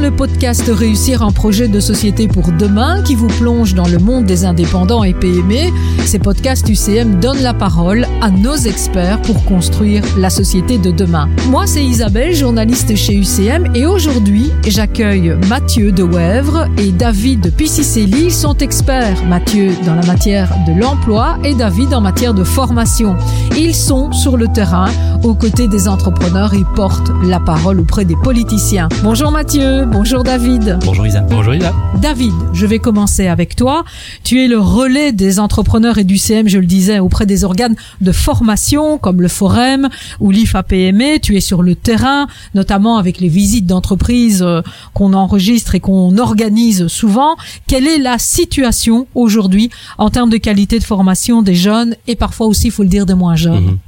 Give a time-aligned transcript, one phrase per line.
[0.00, 4.26] le podcast Réussir un projet de société pour demain qui vous plonge dans le monde
[4.26, 5.72] des indépendants et PME.
[6.04, 11.28] Ces podcasts UCM donnent la parole à nos experts pour construire la société de demain.
[11.48, 17.50] Moi, c'est Isabelle, journaliste chez UCM et aujourd'hui, j'accueille Mathieu de Wèvre et David de
[17.50, 18.24] Pisciceli.
[18.26, 23.16] Ils sont experts, Mathieu dans la matière de l'emploi et David en matière de formation.
[23.56, 24.90] Ils sont sur le terrain
[25.24, 28.88] aux côtés des entrepreneurs et portent la parole auprès des politiciens.
[29.02, 30.78] Bonjour Mathieu, bonjour David.
[30.84, 31.20] Bonjour Isa.
[31.22, 31.74] Bonjour Isa.
[32.00, 33.84] David, je vais commencer avec toi.
[34.24, 37.76] Tu es le relais des entrepreneurs et du CM, je le disais, auprès des organes
[38.00, 39.88] de formation comme le Forum
[40.20, 41.20] ou l'IFAPME.
[41.20, 44.62] Tu es sur le terrain, notamment avec les visites d'entreprises euh,
[44.94, 47.36] qu'on enregistre et qu'on organise souvent.
[47.66, 52.46] Quelle est la situation aujourd'hui en termes de qualité de formation des jeunes et parfois
[52.46, 53.64] aussi, il faut le dire, des moins jeunes?
[53.64, 53.78] Mhm.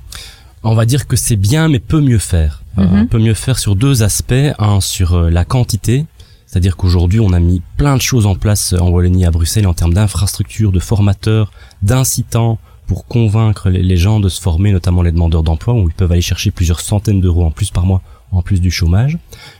[0.63, 2.60] On va dire que c'est bien, mais peut mieux faire.
[2.79, 3.01] Euh, Mhm.
[3.02, 4.34] on peut mieux faire sur deux aspects.
[4.59, 6.07] Un, sur euh, la quantité.
[6.46, 9.66] C'est-à-dire qu'aujourd'hui, on a mis plein de choses en place euh, en Wallonie, à Bruxelles,
[9.66, 15.12] en termes d'infrastructures, de formateurs, d'incitants pour convaincre les, gens de se former, notamment les
[15.12, 18.43] demandeurs d'emploi, où ils peuvent aller chercher plusieurs centaines d'euros en plus par mois, en
[18.43, 19.16] plus du chômage.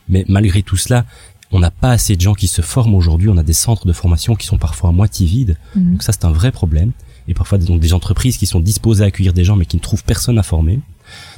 [0.09, 1.05] Mais malgré tout cela,
[1.53, 3.29] on n'a pas assez de gens qui se forment aujourd'hui.
[3.29, 5.57] On a des centres de formation qui sont parfois à moitié vides.
[5.77, 5.93] Mhm.
[5.93, 6.91] Donc ça, c'est un vrai problème.
[7.29, 9.81] Et parfois, donc, des entreprises qui sont disposées à accueillir des gens, mais qui ne
[9.81, 10.81] trouvent personne à former.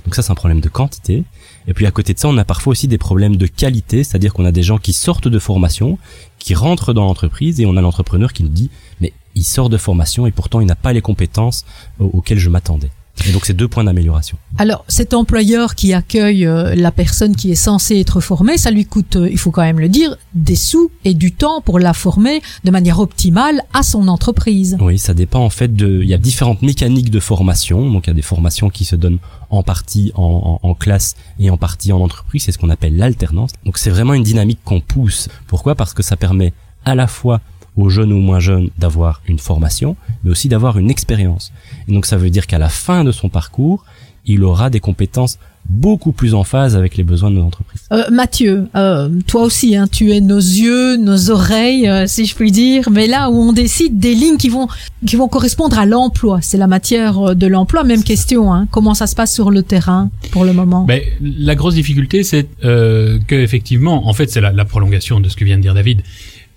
[0.06, 1.24] Donc ça, c'est un problème de quantité.
[1.68, 4.32] Et puis à côté de ça, on a parfois aussi des problèmes de qualité, c'est-à-dire
[4.34, 5.98] qu'on a des gens qui sortent de formation,
[6.38, 9.76] qui rentrent dans l'entreprise, et on a l'entrepreneur qui nous dit, mais il sort de
[9.76, 11.64] formation et pourtant il n'a pas les compétences
[12.00, 12.90] au- auxquelles je m'attendais.
[13.28, 14.36] Et donc c'est deux points d'amélioration.
[14.58, 18.84] Alors, cet employeur qui accueille euh, la personne qui est censée être formée, ça lui
[18.86, 21.92] coûte, euh, il faut quand même le dire, des sous et du temps pour la
[21.92, 24.76] former de manière optimale à son entreprise.
[24.80, 26.00] Oui, ça dépend en fait de.
[26.02, 27.90] Il y a différentes mécaniques de formation.
[27.90, 29.18] Donc il y a des formations qui se donnent
[29.50, 32.44] en partie en, en- en classe et en partie en entreprise.
[32.44, 33.50] C'est ce qu'on appelle l'alternance.
[33.66, 35.28] Donc c'est vraiment une dynamique qu'on pousse.
[35.46, 35.74] Pourquoi?
[35.74, 36.52] Parce que ça permet
[36.84, 37.40] à la fois
[37.76, 41.52] aux jeunes ou moins jeunes d'avoir une formation, mais aussi d'avoir une expérience.
[41.88, 43.84] Et donc ça veut dire qu'à la fin de son parcours,
[44.26, 45.38] il aura des compétences
[45.68, 47.82] beaucoup plus en phase avec les besoins de nos entreprises.
[47.92, 52.34] Euh, Mathieu, euh, toi aussi, hein, tu es nos yeux, nos oreilles, euh, si je
[52.34, 54.66] puis dire, mais là où on décide des lignes qui vont
[55.06, 57.84] qui vont correspondre à l'emploi, c'est la matière euh, de l'emploi.
[57.84, 60.84] Même question, hein, comment ça se passe sur le terrain pour le moment?
[60.84, 65.28] Ben, la grosse difficulté, c'est euh, que effectivement, en fait, c'est la, la prolongation de
[65.28, 66.02] ce que vient de dire David.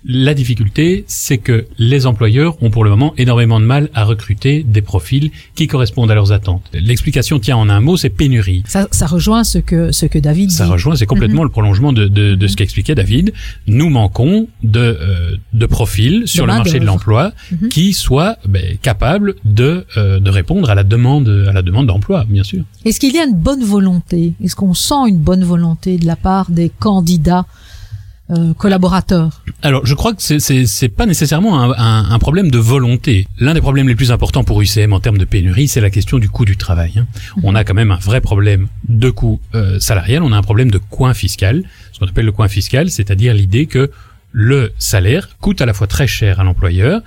[0.08, 4.62] La difficulté, c'est que les employeurs ont pour le moment énormément de mal à recruter
[4.62, 6.62] des profils qui correspondent à leurs attentes.
[6.72, 8.62] L'explication tient en un mot, c'est pénurie.
[8.66, 10.70] Ça, ça rejoint ce que ce que David Ça dit.
[10.70, 13.32] rejoint, c'est complètement le prolongement de, de, de ce qu'expliquait David.
[13.66, 17.68] Nous manquons de, euh, de profils sur le marché de l'emploi Mhm.
[17.68, 22.24] qui soient ben, capables de, euh, de répondre à la demande à la demande d'emploi,
[22.28, 22.62] bien sûr.
[22.84, 24.34] Est-ce qu'il y a une bonne volonté?
[24.42, 27.44] Est-ce qu'on sent une bonne volonté de la part des candidats
[28.30, 33.26] euh, collaborateurs Alors, je crois que c'est- pas nécessairement un, un, un problème de volonté.
[33.38, 36.18] L'un des problèmes les plus importants pour UCM en termes de pénurie, c'est la question
[36.18, 36.92] du coût du travail.
[36.98, 37.06] hein.
[37.42, 40.22] On a quand même un vrai problème de coût euh, salarial.
[40.22, 41.62] On a un problème de coin fiscal.
[41.92, 43.90] Ce qu'on appelle le coin fiscal, c'est-à-dire l'idée que
[44.32, 47.00] le salaire coûte à la fois très cher à l'employeur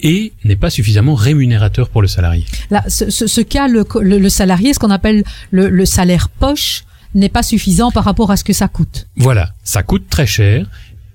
[0.00, 2.44] et n'est pas suffisamment rémunérateur pour le salarié.
[2.70, 6.28] Là, ce, ce, ce cas, le, le, le salarié, ce qu'on appelle le, le salaire
[6.28, 6.84] poche,
[7.14, 9.06] n'est pas suffisant par rapport à ce que ça coûte.
[9.16, 10.66] Voilà, ça coûte très cher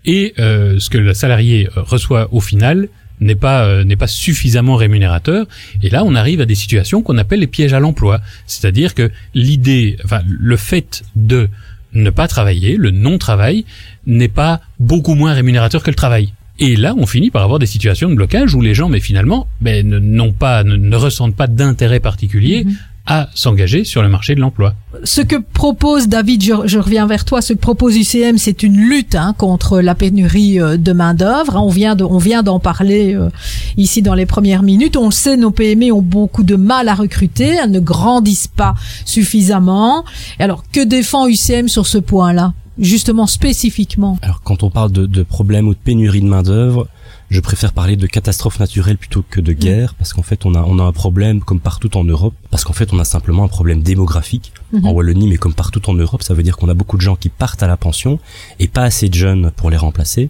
[0.05, 2.89] et euh, ce que le salarié euh, reçoit au final
[3.21, 5.45] n'est pas euh, n'est pas suffisamment rémunérateur
[5.81, 9.11] et là on arrive à des situations qu'on appelle les pièges à l'emploi, c'est-à-dire que
[9.33, 11.47] l'idée enfin le fait de
[11.93, 13.65] ne pas travailler, le non-travail
[14.07, 16.33] n'est pas beaucoup moins rémunérateur que le travail.
[16.59, 19.47] Et là, on finit par avoir des situations de blocage où les gens, mais finalement,
[19.61, 22.75] ben, ne- n'ont pas, ne, ne ressentent pas d'intérêt particulier Mhm.
[23.05, 24.75] À s'engager sur le marché de l'emploi.
[25.03, 28.77] Ce que propose David, je, je reviens vers toi, ce que propose UCM, c'est une
[28.77, 31.61] lutte hein, contre la pénurie euh, de main d'œuvre.
[31.61, 33.29] On vient de, on vient d'en parler euh,
[33.75, 34.95] ici dans les premières minutes.
[34.95, 38.73] On le sait, nos PME ont beaucoup de mal à recruter, elles ne grandissent pas
[39.03, 40.05] suffisamment.
[40.39, 45.05] Et alors, que défend UCM sur ce point-là, justement spécifiquement Alors quand on parle de,
[45.05, 46.87] de problèmes ou de pénurie de main d'œuvre,
[47.29, 50.61] je préfère parler de catastrophe naturelle plutôt que de guerre parce qu'en fait on a
[50.63, 53.47] on a un problème comme partout en Europe parce qu'en fait on a simplement un
[53.47, 54.85] problème démographique Mhm.
[54.87, 57.15] en Wallonie mais comme partout en Europe ça veut dire qu'on a beaucoup de gens
[57.15, 58.19] qui partent à la pension
[58.59, 60.29] et pas assez de jeunes pour les remplacer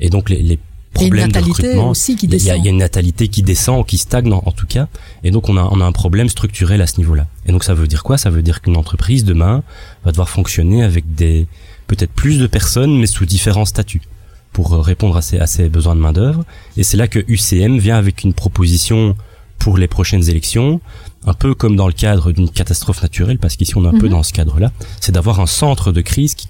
[0.00, 0.58] et donc les, les
[0.92, 2.58] problèmes de recrutement aussi qui il y, a, descend.
[2.58, 4.88] il y a une natalité qui descend, qui stagne en, en tout cas,
[5.22, 7.26] et donc on a, on a un problème structurel à ce niveau-là.
[7.46, 8.18] Et donc ça veut dire quoi?
[8.18, 9.62] Ça veut dire qu'une entreprise demain
[10.04, 11.46] va devoir fonctionner avec des
[11.90, 14.02] peut-être plus de personnes, mais sous différents statuts
[14.52, 16.44] pour euh, répondre à ses, à ses besoins de main d'œuvre.
[16.76, 19.16] Et c'est là que UCM vient avec une proposition
[19.58, 20.80] pour les prochaines élections,
[21.26, 24.06] un peu comme dans le cadre d'une catastrophe naturelle, parce qu'ici on est un peu
[24.06, 24.12] Mhm.
[24.12, 24.70] dans ce cadre-là,
[25.00, 26.48] c'est d'avoir un centre de crise qui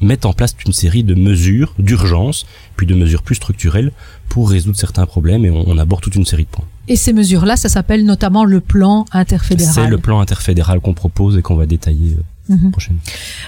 [0.00, 2.44] mettent en place une série de mesures d'urgence,
[2.76, 3.92] puis de mesures plus structurelles
[4.28, 6.64] pour résoudre certains problèmes et on, on aborde toute une série de points.
[6.88, 9.72] Et ces mesures-là, ça s'appelle notamment le plan interfédéral.
[9.74, 12.16] C'est le plan interfédéral qu'on propose et qu'on va détailler
[12.50, 12.72] euh, Mhm.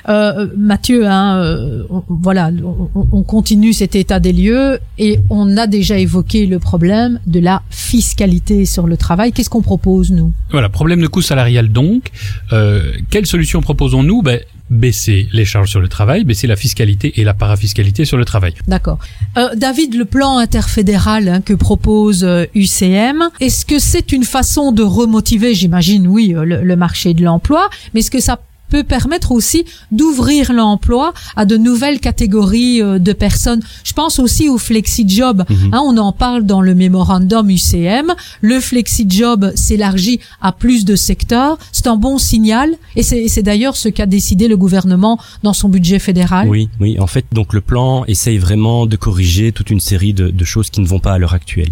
[0.08, 2.50] Euh, Mathieu, hein, euh, on- voilà,
[2.94, 7.40] on, on continue cet état des lieux et on a déjà évoqué le problème de
[7.40, 9.32] la fiscalité sur le travail.
[9.32, 10.32] Qu'est-ce qu'on propose nous?
[10.50, 12.10] Voilà, problème de coût salarial donc.
[12.52, 14.22] Euh, quelle solution proposons-nous?
[14.22, 18.24] Ben, Baisser les charges sur le travail, baisser la fiscalité et la parafiscalité sur le
[18.24, 18.54] travail.
[18.66, 18.98] D'accord.
[19.36, 24.72] Euh, David, le plan interfédéral hein, que propose euh, UCM, est-ce que c'est une façon
[24.72, 28.40] de remotiver, j'imagine, oui, euh, le, le marché de l'emploi, mais est-ce que ça
[28.74, 33.62] peut permettre aussi d'ouvrir l'emploi à de nouvelles catégories euh, de personnes.
[33.84, 35.44] Je pense aussi au flexi-job.
[35.48, 35.74] Mhm.
[35.74, 38.12] Hein, on en parle dans le mémorandum UCM.
[38.40, 41.56] Le flexi-job s'élargit à plus de secteurs.
[41.70, 42.74] C'est un bon signal.
[42.96, 46.48] Et c'est c'est d'ailleurs ce qu'a décidé le gouvernement dans son budget fédéral.
[46.48, 46.98] Oui, oui.
[46.98, 50.68] En fait, donc le plan essaye vraiment de corriger toute une série de, de choses
[50.68, 51.70] qui ne vont pas à l'heure actuelle.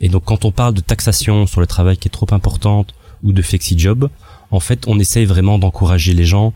[0.00, 2.94] Et donc, quand on parle de taxation sur le travail qui est trop importante
[3.24, 4.08] ou de flexi-job,
[4.50, 6.52] en fait, on essaye vraiment d'encourager les gens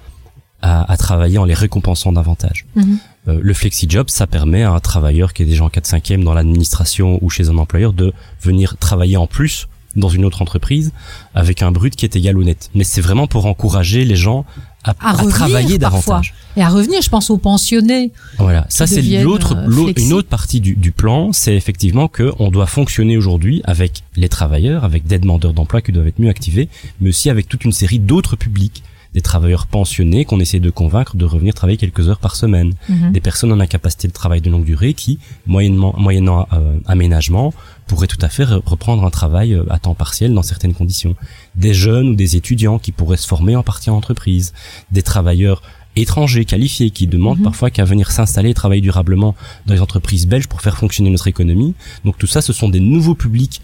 [0.63, 2.67] à, à travailler en les récompensant davantage.
[2.75, 2.99] Mhm.
[3.29, 7.19] Euh, le flexi-job, ça permet à un travailleur qui est déjà en 4-5e dans l'administration
[7.23, 10.93] ou chez un employeur de venir travailler en plus dans une autre entreprise
[11.35, 12.71] avec un brut qui est égal au net.
[12.75, 14.45] Mais c'est vraiment pour encourager les gens
[14.85, 16.01] à, À travailler parfois.
[16.17, 16.35] davantage.
[16.57, 18.11] Et à revenir, je pense aux pensionnés.
[18.39, 22.51] Voilà, ça c'est l'autre, euh, une autre partie du, du plan, c'est effectivement que on
[22.51, 26.69] doit fonctionner aujourd'hui avec les travailleurs, avec des demandeurs d'emploi qui doivent être mieux activés,
[27.01, 28.83] mais aussi avec toute une série d'autres publics,
[29.15, 33.13] des travailleurs pensionnés qu'on essaie de convaincre de revenir travailler quelques heures par semaine, Mhm.
[33.13, 37.53] des personnes en incapacité de travail de longue durée qui, moyennement, moyennant euh, aménagement,
[37.93, 41.15] pourraient tout à fait re- reprendre un travail euh, à temps partiel dans certaines conditions.
[41.57, 44.55] Des jeunes ou des étudiants qui pourraient se former en partie en entreprise,
[44.91, 45.61] des travailleurs
[45.95, 47.45] étrangers qualifiés qui demandent Mhm.
[47.45, 49.35] parfois qu'à venir s'installer et travailler durablement
[49.67, 51.75] dans les entreprises belges pour faire fonctionner notre économie.
[52.07, 53.61] Donc tout ça, ce sont des nouveaux publics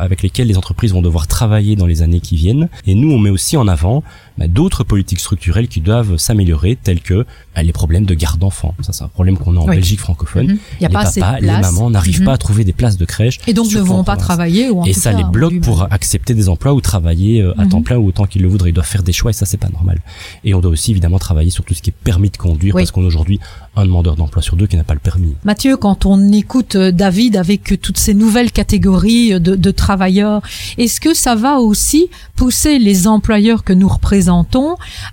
[0.00, 2.68] avec lesquels les entreprises vont devoir travailler dans les années qui viennent.
[2.88, 4.02] Et nous, on met aussi en avant
[4.38, 8.74] bah, d'autres politiques structurelles qui doivent s'améliorer, telles que bah, les problèmes de garde d'enfants.
[8.82, 9.76] Ça, c'est un problème qu'on a en Oui.
[9.76, 10.46] Belgique francophone.
[10.48, 10.58] Mhm.
[10.80, 12.24] N'y a les pas papas, les mamans n'arrivent Mhm.
[12.26, 13.38] pas à trouver des places de crèche.
[13.46, 15.86] Et donc ne vont pas travailler ou en Et tout ça cas, les bloque pour
[15.92, 17.68] accepter des emplois ou travailler euh, à Mhm.
[17.70, 18.70] temps plein ou autant qu'ils le voudraient.
[18.70, 20.00] Ils doivent faire des choix et ça c'est pas normal.
[20.42, 22.82] Et on doit aussi évidemment travailler sur tout ce qui est permis de conduire Oui.
[22.82, 23.38] parce qu'on a aujourd'hui
[23.76, 25.34] un demandeur d'emploi sur deux qui n'a pas le permis.
[25.44, 30.42] Mathieu, quand on écoute euh, David avec euh, toutes ces nouvelles catégories de, de travailleurs,
[30.78, 34.23] est-ce que ça va aussi pousser les employeurs que nous représentons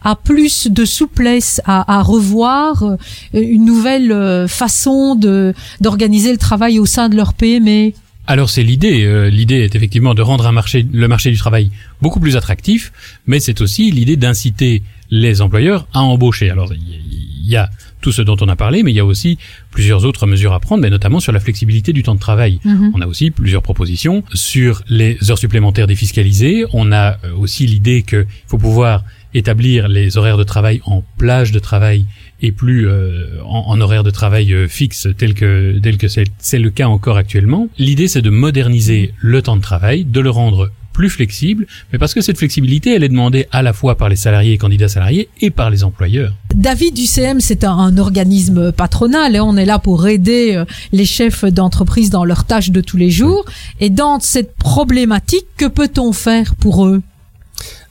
[0.03, 2.97] à plus de souplesse, à, revoir euh,
[3.33, 7.91] une nouvelle euh, façon de d'organiser le travail au sein de leur PME
[8.27, 9.03] Alors c'est l'idée.
[9.03, 11.71] euh, l'idée est effectivement de rendre le marché du travail
[12.01, 12.91] beaucoup plus attractif,
[13.27, 16.49] mais c'est aussi l'idée d'inciter les employeurs à embaucher.
[16.49, 17.10] Alors il
[17.51, 17.69] y a
[18.01, 19.38] tout ce dont on a parlé, mais il y a aussi
[19.69, 22.59] plusieurs autres mesures à prendre, mais notamment sur la flexibilité du temps de travail.
[22.65, 22.92] Mhm.
[22.95, 26.65] On a aussi plusieurs propositions sur les heures supplémentaires défiscalisées.
[26.74, 29.03] On a euh, aussi l'idée qu'il faut pouvoir
[29.33, 32.06] établir les horaires de travail en plage de travail
[32.42, 36.59] et plus euh, en, en horaire de travail euh, fixe tel que tel que c'est
[36.59, 37.69] le cas encore actuellement.
[37.77, 42.13] L'idée c'est de moderniser le temps de travail, de le rendre plus flexible, mais parce
[42.13, 45.30] que cette flexibilité, elle est demandée à la fois par les salariés et candidats salariés
[45.39, 46.33] et par les employeurs.
[46.56, 49.36] David UCM, c'est un, organisme patronal.
[49.36, 49.43] hein.
[49.43, 53.10] On est là pour aider euh, les chefs d'entreprise dans leurs tâches de tous les
[53.10, 53.46] jours.
[53.79, 57.01] Et dans cette problématique, que peut-on faire pour eux?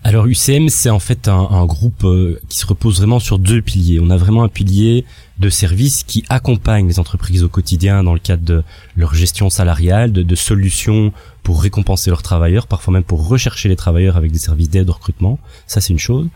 [0.02, 4.00] Alors UCM, c'est en fait un, groupe euh, qui se repose vraiment sur deux piliers.
[4.00, 5.04] On a vraiment un pilier
[5.38, 8.62] de services qui accompagne les entreprises au quotidien dans le cadre de
[8.96, 11.12] leur gestion salariale, de, de solutions
[11.42, 14.94] pour récompenser leurs travailleurs, parfois même pour rechercher les travailleurs avec des services d'aide au
[14.94, 15.38] recrutement.
[15.66, 16.28] Ça, c'est une chose.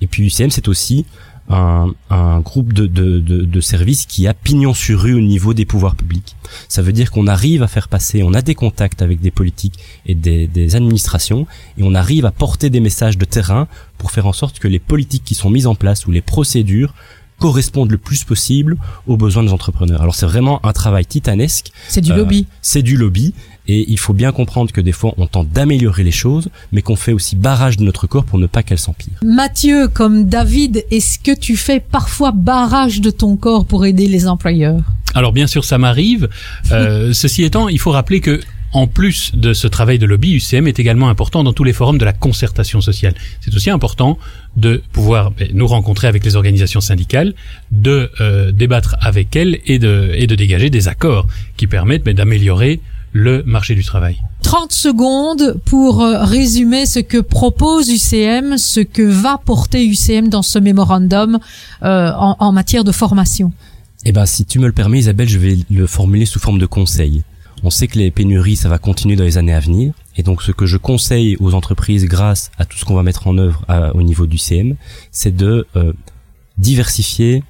[0.00, 1.04] Et puis UCM, c'est aussi
[1.50, 5.54] un, un groupe de, de, de, de services qui a pignon sur rue au niveau
[5.54, 6.36] des pouvoirs publics.
[6.68, 9.78] Ça veut dire qu'on arrive à faire passer, on a des contacts avec des politiques
[10.06, 11.46] et des, des administrations,
[11.78, 14.78] et on arrive à porter des messages de terrain pour faire en sorte que les
[14.78, 16.94] politiques qui sont mises en place ou les procédures
[17.38, 18.76] correspondent le plus possible
[19.06, 20.02] aux besoins des entrepreneurs.
[20.02, 22.46] Alors c'est vraiment un travail titanesque, C'est du Euh, lobby.
[22.62, 23.32] c'est du lobby,
[23.68, 26.96] et il faut bien comprendre que des fois on tente d'améliorer les choses, mais qu'on
[26.96, 29.20] fait aussi barrage de notre corps pour ne pas qu'elles s'empirent.
[29.22, 34.26] Mathieu, comme David, est-ce que tu fais parfois barrage de ton corps pour aider les
[34.26, 34.82] employeurs?
[35.14, 36.28] Alors bien sûr, ça m'arrive.
[36.72, 38.40] Euh, ceci étant, il faut rappeler que
[38.72, 41.96] en plus de ce travail de lobby, UCM est également important dans tous les forums
[41.96, 43.14] de la concertation sociale.
[43.40, 44.18] C'est aussi important
[44.56, 47.34] de pouvoir ben, nous rencontrer avec les organisations syndicales,
[47.70, 52.14] de euh, débattre avec elles et de, et de dégager des accords qui permettent ben,
[52.14, 52.80] d'améliorer
[53.18, 54.22] le marché du travail.
[54.42, 60.42] 30 secondes pour euh, résumer ce que propose UCM, ce que va porter UCM dans
[60.42, 61.38] ce mémorandum
[61.82, 63.52] euh, en, en, matière de formation.
[64.04, 66.66] Eh ben, si tu me le permets, Isabelle, je vais le formuler sous forme de
[66.66, 67.24] conseil.
[67.64, 69.92] On sait que les pénuries, ça va continuer dans les années à venir.
[70.16, 73.26] Et donc, ce que je conseille aux entreprises, grâce à tout ce qu'on va mettre
[73.26, 74.76] en œuvre au niveau du CM,
[75.10, 75.92] c'est de euh,
[76.56, 77.42] diversifier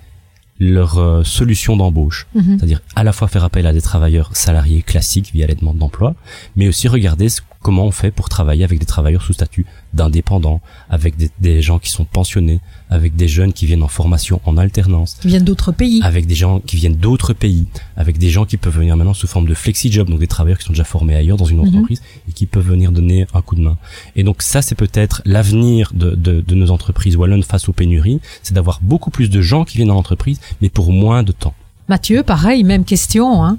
[0.60, 2.58] leur euh, solution d'embauche, mhm.
[2.58, 6.14] c'est-à-dire à la fois faire appel à des travailleurs salariés classiques via l'aide d'emploi,
[6.56, 7.28] mais aussi regarder
[7.68, 11.90] comment on fait pour travailler avec des travailleurs sous statut d'indépendants, avec des, gens qui
[11.90, 16.00] sont pensionnés, avec des jeunes qui viennent en formation en alternance, qui viennent d'autres pays,
[16.02, 19.26] avec des gens qui viennent d'autres pays, avec des gens qui peuvent venir maintenant sous
[19.26, 21.68] forme de flexi job, donc des travailleurs qui sont déjà formés ailleurs dans une mhm.
[21.68, 23.76] entreprise et qui peuvent venir donner un coup de main.
[24.16, 28.22] Et donc ça, c'est peut-être l'avenir de, de, de nos entreprises wallonnes face aux pénuries,
[28.42, 31.52] c'est d'avoir beaucoup plus de gens qui viennent dans l'entreprise, mais pour moins de temps.
[31.88, 33.44] Mathieu, pareil, même question.
[33.44, 33.58] Hein.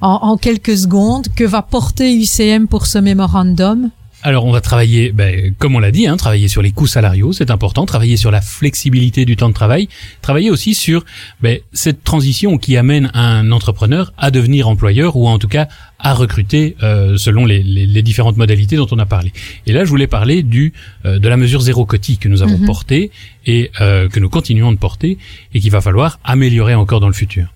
[0.00, 3.90] En, en, quelques secondes, que va porter UCM pour ce mémorandum?
[4.26, 7.34] Alors on va travailler, ben, comme on l'a dit, hein, travailler sur les coûts salariaux,
[7.34, 9.86] c'est important, travailler sur la flexibilité du temps de travail,
[10.22, 11.04] travailler aussi sur
[11.42, 16.14] ben, cette transition qui amène un entrepreneur à devenir employeur ou en tout cas à
[16.14, 19.30] recruter euh, selon les, les, différentes modalités dont on a parlé.
[19.66, 20.72] Et là, je voulais parler du
[21.04, 22.64] euh, de la mesure zéro cotis que nous avons mhm.
[22.64, 23.10] portée
[23.44, 25.18] et euh, que nous continuons de porter
[25.52, 27.48] et qu'il va falloir améliorer encore dans le futur.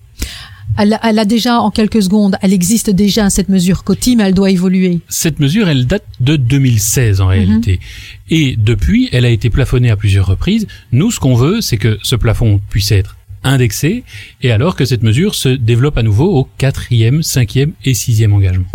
[0.77, 4.49] Elle, a déjà, en quelques secondes, elle existe déjà, cette mesure COTI, mais elle doit
[4.49, 5.01] évoluer.
[5.09, 7.29] Cette mesure, elle date de 2016 en mhm.
[7.31, 7.79] réalité.
[8.29, 10.67] Et depuis, elle a été plafonnée à plusieurs reprises.
[10.93, 14.03] Nous, ce qu'on veut, c'est que ce plafond puisse être indexé,
[14.41, 18.65] et alors que cette mesure se développe à nouveau au quatrième, cinquième et sixième engagement.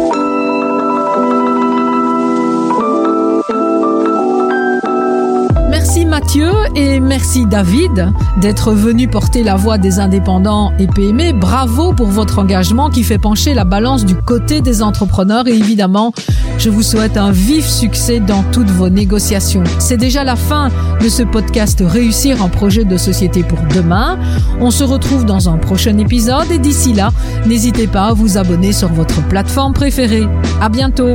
[6.14, 11.33] Mathieu et merci David d'être venu porter la voix des indépendants et PME.
[11.33, 16.12] Bravo pour votre engagement qui fait pencher la balance du côté des entrepreneurs et évidemment,
[16.56, 19.64] je vous souhaite un vif succès dans toutes vos négociations.
[19.80, 20.68] C'est déjà la fin
[21.02, 24.16] de ce podcast Réussir en projet de société pour demain.
[24.61, 27.12] On se retrouve dans un prochain épisode et d'ici là,
[27.44, 30.28] n'hésitez pas à vous abonner sur votre plateforme préférée.
[30.61, 31.14] À bientôt.